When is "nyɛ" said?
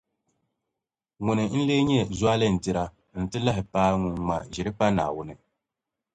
1.89-1.99